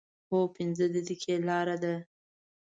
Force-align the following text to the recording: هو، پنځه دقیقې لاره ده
هو، 0.29 0.39
پنځه 0.55 0.85
دقیقې 0.95 1.35
لاره 1.47 1.75
ده 1.83 1.93